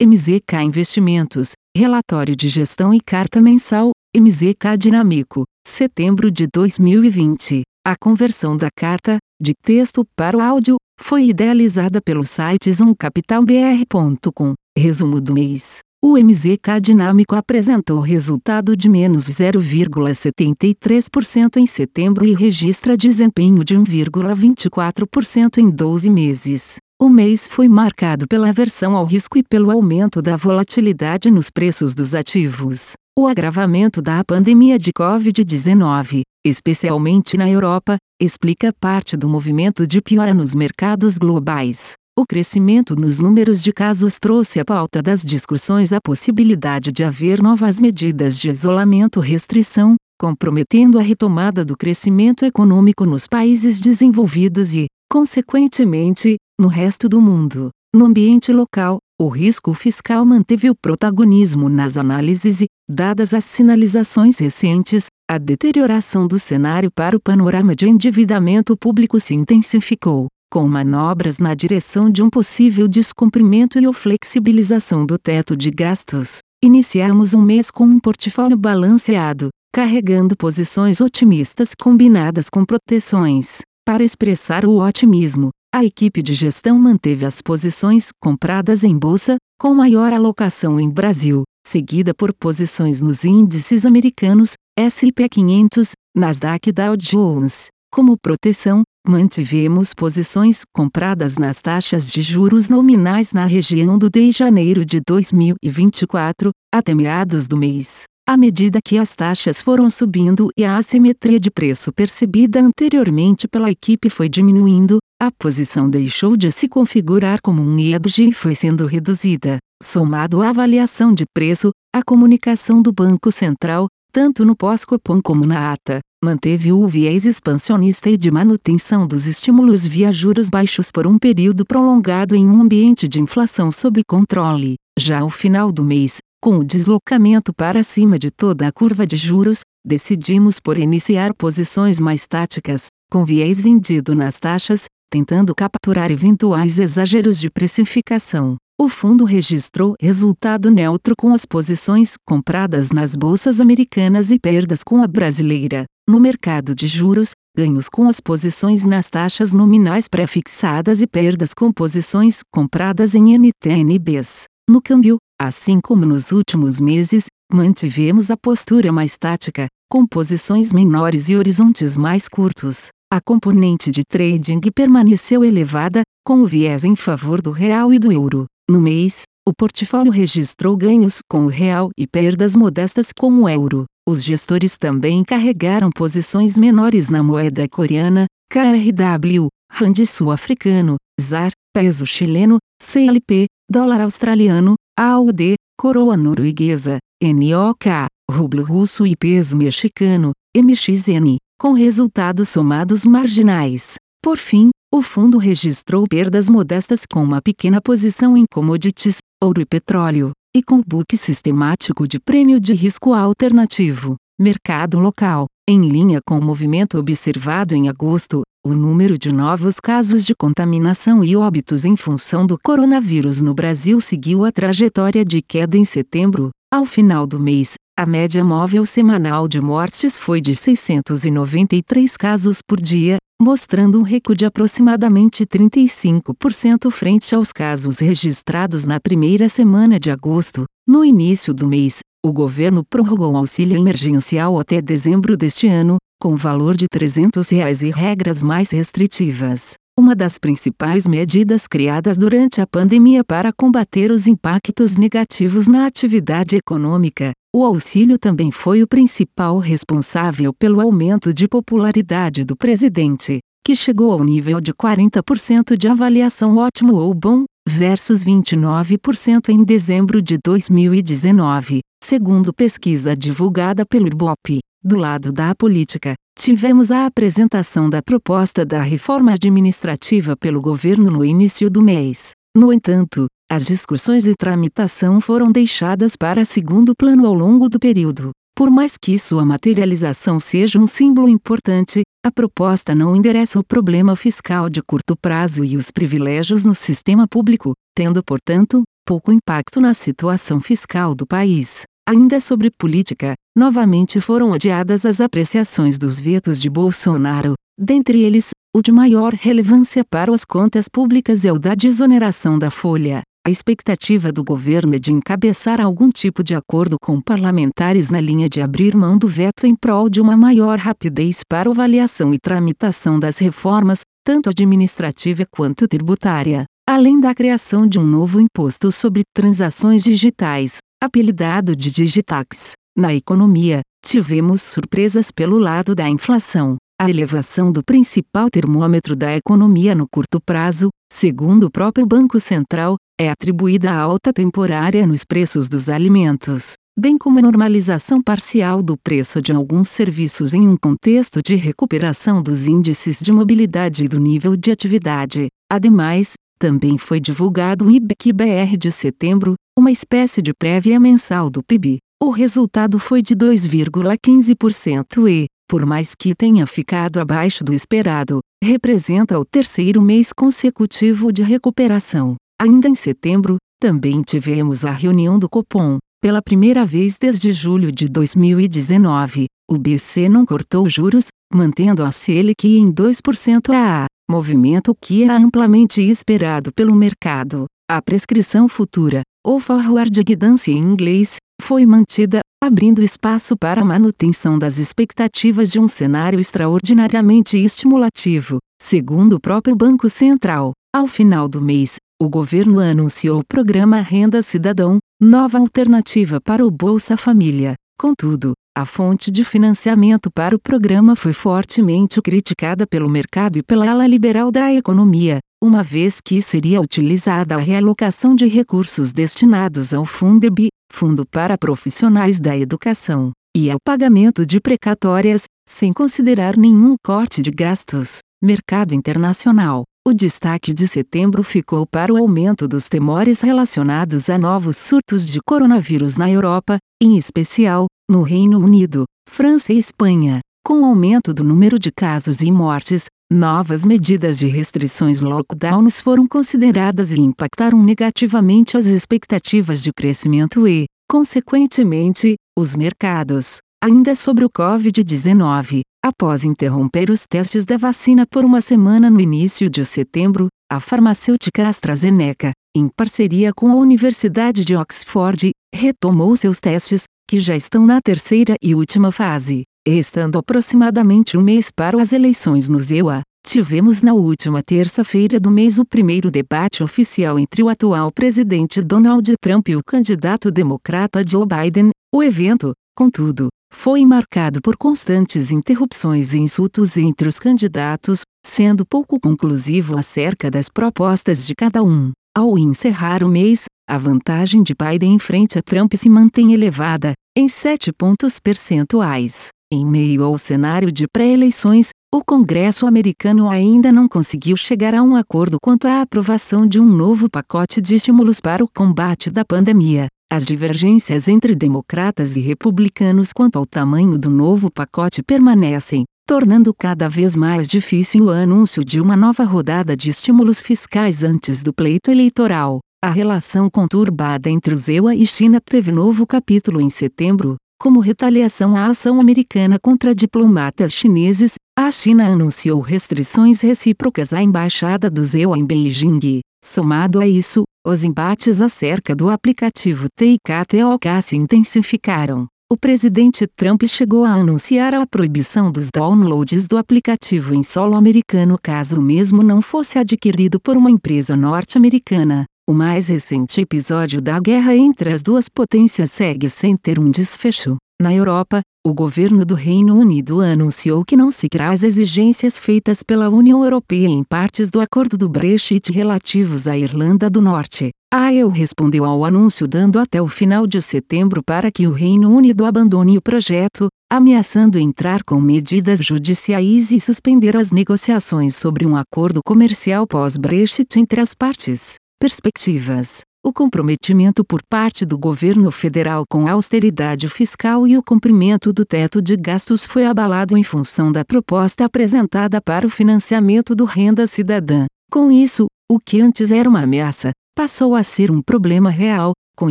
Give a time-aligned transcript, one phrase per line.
[0.00, 7.62] MZK Investimentos, Relatório de Gestão e Carta Mensal, MZK Dinâmico, setembro de 2020.
[7.84, 14.54] A conversão da carta, de texto para o áudio, foi idealizada pelo site zoomcapitalbr.com.
[14.78, 15.80] Resumo do mês.
[16.00, 25.58] O MZK Dinâmico apresentou resultado de menos 0,73% em setembro e registra desempenho de 1,24%
[25.58, 26.76] em 12 meses.
[27.00, 31.94] O mês foi marcado pela aversão ao risco e pelo aumento da volatilidade nos preços
[31.94, 32.94] dos ativos.
[33.16, 40.34] O agravamento da pandemia de Covid-19, especialmente na Europa, explica parte do movimento de piora
[40.34, 41.92] nos mercados globais.
[42.18, 47.40] O crescimento nos números de casos trouxe à pauta das discussões a possibilidade de haver
[47.40, 56.36] novas medidas de isolamento-restrição, comprometendo a retomada do crescimento econômico nos países desenvolvidos e, consequentemente,
[56.58, 57.70] no resto do mundo.
[57.94, 64.38] No ambiente local, o risco fiscal manteve o protagonismo nas análises e, dadas as sinalizações
[64.38, 71.38] recentes, a deterioração do cenário para o panorama de endividamento público se intensificou, com manobras
[71.38, 76.38] na direção de um possível descumprimento e ou flexibilização do teto de gastos.
[76.62, 83.60] Iniciamos um mês com um portfólio balanceado, carregando posições otimistas combinadas com proteções.
[83.86, 89.72] Para expressar o otimismo, a equipe de gestão manteve as posições compradas em bolsa, com
[89.74, 97.68] maior alocação em Brasil, seguida por posições nos índices americanos, S&P 500, Nasdaq Dow Jones.
[97.92, 104.84] Como proteção, mantivemos posições compradas nas taxas de juros nominais na região do de janeiro
[104.84, 108.02] de 2024, até meados do mês.
[108.28, 113.70] À medida que as taxas foram subindo e a assimetria de preço percebida anteriormente pela
[113.70, 118.86] equipe foi diminuindo, a posição deixou de se configurar como um IADG e foi sendo
[118.86, 119.58] reduzida.
[119.82, 125.72] Somado à avaliação de preço, a comunicação do Banco Central, tanto no pós-copom como na
[125.72, 131.18] ata, manteve o viés expansionista e de manutenção dos estímulos via juros baixos por um
[131.18, 134.76] período prolongado em um ambiente de inflação sob controle.
[134.96, 139.16] Já ao final do mês, com o deslocamento para cima de toda a curva de
[139.16, 146.78] juros, decidimos por iniciar posições mais táticas, com viés vendido nas taxas, tentando capturar eventuais
[146.78, 148.56] exageros de precificação.
[148.80, 155.02] O fundo registrou resultado neutro com as posições compradas nas bolsas americanas e perdas com
[155.02, 155.84] a brasileira.
[156.08, 161.72] No mercado de juros, ganhos com as posições nas taxas nominais pré-fixadas e perdas com
[161.72, 164.44] posições compradas em NTNBs.
[164.70, 171.28] No câmbio, assim como nos últimos meses, mantivemos a postura mais tática, com posições menores
[171.28, 172.90] e horizontes mais curtos.
[173.10, 178.12] A componente de trading permaneceu elevada, com o viés em favor do real e do
[178.12, 178.44] euro.
[178.68, 183.86] No mês, o portfólio registrou ganhos com o real e perdas modestas com o euro.
[184.06, 192.58] Os gestores também carregaram posições menores na moeda coreana, KRW, Rand sul-africano, ZAR, peso chileno,
[192.78, 197.88] CLP, dólar australiano, AUD, coroa norueguesa, NOK,
[198.30, 203.96] rublo russo e peso mexicano, MXN, com resultados somados marginais.
[204.22, 209.66] Por fim, o fundo registrou perdas modestas com uma pequena posição em commodities, ouro e
[209.66, 214.14] petróleo, e com book sistemático de prêmio de risco alternativo.
[214.40, 215.46] Mercado local.
[215.68, 221.24] Em linha com o movimento observado em agosto, o número de novos casos de contaminação
[221.24, 226.50] e óbitos em função do coronavírus no Brasil seguiu a trajetória de queda em setembro.
[226.72, 232.80] Ao final do mês, a média móvel semanal de mortes foi de 693 casos por
[232.80, 240.12] dia, mostrando um recuo de aproximadamente 35% frente aos casos registrados na primeira semana de
[240.12, 240.64] agosto.
[240.86, 246.36] No início do mês, o governo prorrogou o auxílio emergencial até dezembro deste ano, com
[246.36, 249.74] valor de 300 reais e regras mais restritivas.
[249.98, 256.54] Uma das principais medidas criadas durante a pandemia para combater os impactos negativos na atividade
[256.54, 263.74] econômica, o auxílio também foi o principal responsável pelo aumento de popularidade do presidente, que
[263.74, 270.38] chegou ao nível de 40% de avaliação ótimo ou bom, versus 29% em dezembro de
[270.38, 274.60] 2019, segundo pesquisa divulgada pelo IBOP.
[274.80, 281.24] Do lado da política, tivemos a apresentação da proposta da reforma administrativa pelo governo no
[281.24, 282.30] início do mês.
[282.56, 288.30] No entanto, as discussões e tramitação foram deixadas para segundo plano ao longo do período.
[288.56, 294.14] Por mais que sua materialização seja um símbolo importante, a proposta não endereça o problema
[294.14, 299.92] fiscal de curto prazo e os privilégios no sistema público, tendo, portanto, pouco impacto na
[299.92, 301.82] situação fiscal do país.
[302.08, 308.80] Ainda sobre política, novamente foram adiadas as apreciações dos vetos de Bolsonaro, dentre eles, o
[308.80, 313.22] de maior relevância para as contas públicas é o da desoneração da folha.
[313.44, 318.48] A expectativa do governo é de encabeçar algum tipo de acordo com parlamentares na linha
[318.48, 323.18] de abrir mão do veto em prol de uma maior rapidez para avaliação e tramitação
[323.18, 330.04] das reformas, tanto administrativa quanto tributária, além da criação de um novo imposto sobre transações
[330.04, 332.77] digitais, apelidado de Digitax.
[332.98, 336.76] Na economia, tivemos surpresas pelo lado da inflação.
[337.00, 342.96] A elevação do principal termômetro da economia no curto prazo, segundo o próprio Banco Central,
[343.16, 348.96] é atribuída à alta temporária nos preços dos alimentos, bem como a normalização parcial do
[348.96, 354.18] preço de alguns serviços em um contexto de recuperação dos índices de mobilidade e do
[354.18, 355.46] nível de atividade.
[355.70, 362.00] Ademais, também foi divulgado o IBEC-BR de setembro, uma espécie de prévia mensal do PIB.
[362.20, 369.38] O resultado foi de 2,15% e, por mais que tenha ficado abaixo do esperado, representa
[369.38, 372.34] o terceiro mês consecutivo de recuperação.
[372.60, 375.98] Ainda em setembro, também tivemos a reunião do Copom.
[376.20, 382.66] Pela primeira vez desde julho de 2019, o BC não cortou juros, mantendo a Selic
[382.66, 387.66] em 2% a movimento que era amplamente esperado pelo mercado.
[387.88, 394.58] A prescrição futura, ou forward guidance em inglês, foi mantida, abrindo espaço para a manutenção
[394.58, 398.58] das expectativas de um cenário extraordinariamente estimulativo.
[398.80, 404.42] Segundo o próprio Banco Central, ao final do mês, o governo anunciou o programa Renda
[404.42, 407.74] Cidadão, nova alternativa para o Bolsa Família.
[407.98, 413.90] Contudo, a fonte de financiamento para o programa foi fortemente criticada pelo mercado e pela
[413.90, 420.04] ala liberal da economia, uma vez que seria utilizada a realocação de recursos destinados ao
[420.04, 420.68] Fundeb,
[420.98, 427.52] Fundo para Profissionais da Educação, e ao pagamento de precatórias, sem considerar nenhum corte de
[427.52, 428.18] gastos.
[428.42, 429.84] Mercado internacional.
[430.04, 435.38] O destaque de setembro ficou para o aumento dos temores relacionados a novos surtos de
[435.40, 440.40] coronavírus na Europa, em especial, no Reino Unido, França e Espanha.
[440.66, 446.26] Com o aumento do número de casos e mortes, novas medidas de restrições lockdowns foram
[446.26, 453.58] consideradas e impactaram negativamente as expectativas de crescimento e, consequentemente, os mercados.
[453.84, 459.68] Ainda sobre o Covid-19, após interromper os testes da vacina por uma semana no início
[459.68, 467.04] de setembro, a farmacêutica AstraZeneca, em parceria com a Universidade de Oxford, retomou seus testes,
[467.28, 469.64] que já estão na terceira e última fase.
[469.86, 475.78] Restando aproximadamente um mês para as eleições no ZEUA, tivemos na última terça-feira do mês
[475.78, 481.46] o primeiro debate oficial entre o atual presidente Donald Trump e o candidato democrata Joe
[481.46, 481.90] Biden.
[482.14, 489.18] O evento, contudo, foi marcado por constantes interrupções e insultos entre os candidatos, sendo pouco
[489.20, 492.12] conclusivo acerca das propostas de cada um.
[492.36, 497.14] Ao encerrar o mês, a vantagem de Biden em frente a Trump se mantém elevada,
[497.36, 499.48] em 7 pontos percentuais.
[499.70, 505.14] Em meio ao cenário de pré-eleições, o Congresso americano ainda não conseguiu chegar a um
[505.14, 510.06] acordo quanto à aprovação de um novo pacote de estímulos para o combate da pandemia.
[510.32, 517.06] As divergências entre democratas e republicanos quanto ao tamanho do novo pacote permanecem, tornando cada
[517.06, 522.10] vez mais difícil o anúncio de uma nova rodada de estímulos fiscais antes do pleito
[522.10, 522.78] eleitoral.
[523.04, 527.58] A relação conturbada entre os EUA e China teve novo capítulo em setembro.
[527.80, 535.08] Como retaliação à ação americana contra diplomatas chineses, a China anunciou restrições recíprocas à embaixada
[535.08, 536.40] dos EUA em Beijing.
[536.64, 542.48] Somado a isso, os embates acerca do aplicativo TIKTOK se intensificaram.
[542.68, 548.58] O presidente Trump chegou a anunciar a proibição dos downloads do aplicativo em solo americano
[548.60, 552.44] caso o mesmo não fosse adquirido por uma empresa norte-americana.
[552.68, 557.78] O mais recente episódio da guerra entre as duas potências segue sem ter um desfecho.
[557.98, 563.30] Na Europa, o governo do Reino Unido anunciou que não seguirá as exigências feitas pela
[563.30, 567.88] União Europeia em partes do acordo do Brexit relativos à Irlanda do Norte.
[568.12, 572.30] A EU respondeu ao anúncio dando até o final de setembro para que o Reino
[572.36, 578.94] Unido abandone o projeto, ameaçando entrar com medidas judiciais e suspender as negociações sobre um
[578.94, 581.96] acordo comercial pós-Brexit entre as partes.
[582.20, 583.20] Perspectivas.
[583.44, 588.84] O comprometimento por parte do governo federal com a austeridade fiscal e o cumprimento do
[588.84, 594.26] teto de gastos foi abalado em função da proposta apresentada para o financiamento do Renda
[594.26, 594.86] Cidadã.
[595.12, 599.70] Com isso, O que antes era uma ameaça, passou a ser um problema real, com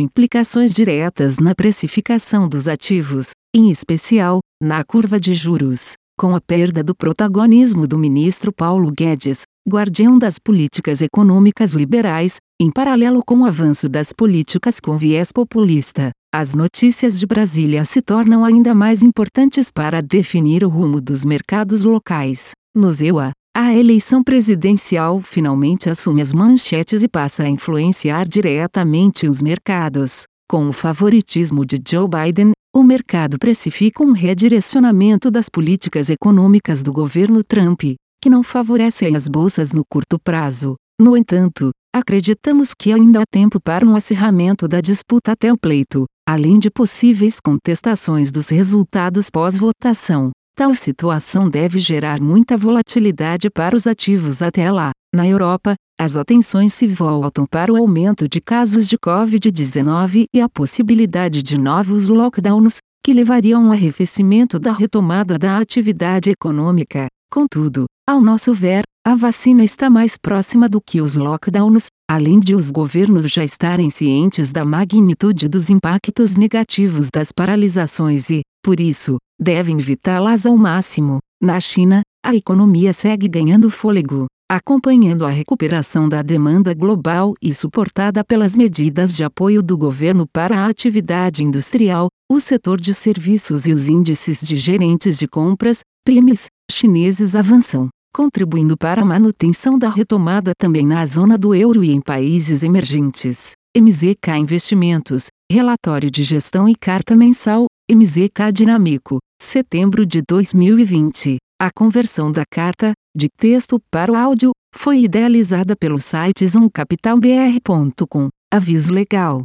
[0.00, 5.92] implicações diretas na precificação dos ativos, em especial, na curva de juros.
[6.18, 12.70] Com a perda do protagonismo do ministro Paulo Guedes, guardião das políticas econômicas liberais, em
[12.70, 18.44] paralelo com o avanço das políticas com viés populista, as notícias de Brasília se tornam
[18.44, 22.50] ainda mais importantes para definir o rumo dos mercados locais.
[22.74, 29.40] No EUA, a eleição presidencial finalmente assume as manchetes e passa a influenciar diretamente os
[29.40, 30.24] mercados.
[30.50, 36.92] Com o favoritismo de Joe Biden, o mercado precifica um redirecionamento das políticas econômicas do
[36.92, 37.82] governo Trump,
[38.20, 40.76] que não favorecem as bolsas no curto prazo.
[41.00, 46.06] No entanto, acreditamos que ainda há tempo para um acirramento da disputa até o pleito,
[46.28, 50.30] além de possíveis contestações dos resultados pós-votação.
[50.56, 54.90] Tal situação deve gerar muita volatilidade para os ativos até lá.
[55.14, 60.48] Na Europa, as atenções se voltam para o aumento de casos de Covid-19 e a
[60.48, 67.06] possibilidade de novos lockdowns, que levariam ao arrefecimento da retomada da atividade econômica.
[67.30, 72.54] Contudo, ao nosso ver, a vacina está mais próxima do que os lockdowns, além de
[72.54, 79.18] os governos já estarem cientes da magnitude dos impactos negativos das paralisações e, por isso,
[79.38, 81.18] devem evitá-las ao máximo.
[81.42, 88.24] Na China, a economia segue ganhando fôlego, acompanhando a recuperação da demanda global e suportada
[88.24, 93.72] pelas medidas de apoio do governo para a atividade industrial, o setor de serviços e
[93.72, 100.52] os índices de gerentes de compras, PRIMES, chineses avançam, contribuindo para a manutenção da retomada
[100.58, 103.52] também na zona do euro e em países emergentes.
[103.76, 111.36] MZK Investimentos, Relatório de Gestão e Carta Mensal, MZK Dinâmico, setembro de 2020.
[111.60, 118.28] A conversão da carta, de texto para o áudio, foi idealizada pelo site zoomcapitalbr.com.
[118.52, 119.44] Aviso legal.